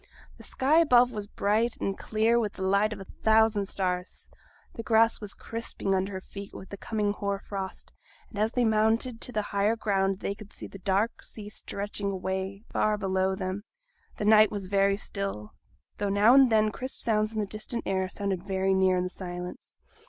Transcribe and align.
The 0.37 0.43
sky 0.43 0.79
above 0.79 1.11
was 1.11 1.27
bright 1.27 1.75
and 1.79 1.95
clear 1.95 2.39
with 2.39 2.53
the 2.53 2.63
light 2.63 2.91
of 2.91 2.99
a 2.99 3.03
thousand 3.21 3.67
stars, 3.67 4.31
the 4.73 4.81
grass 4.81 5.21
was 5.21 5.35
crisping 5.35 5.93
under 5.93 6.13
their 6.13 6.21
feet 6.21 6.55
with 6.55 6.69
the 6.69 6.77
coming 6.77 7.13
hoar 7.13 7.37
frost; 7.37 7.93
and 8.31 8.39
as 8.39 8.51
they 8.51 8.65
mounted 8.65 9.21
to 9.21 9.31
the 9.31 9.43
higher 9.43 9.75
ground 9.75 10.19
they 10.21 10.33
could 10.33 10.51
see 10.51 10.65
the 10.65 10.79
dark 10.79 11.21
sea 11.21 11.49
stretching 11.49 12.09
away 12.09 12.63
far 12.73 12.97
below 12.97 13.35
them. 13.35 13.63
The 14.17 14.25
night 14.25 14.49
was 14.49 14.65
very 14.65 14.97
still, 14.97 15.53
though 15.99 16.09
now 16.09 16.33
and 16.33 16.51
then 16.51 16.71
crisp 16.71 16.99
sounds 17.01 17.31
in 17.31 17.37
the 17.37 17.45
distant 17.45 17.83
air 17.85 18.09
sounded 18.09 18.41
very 18.43 18.73
near 18.73 18.97
in 18.97 19.03
the 19.03 19.09
silence. 19.11 19.75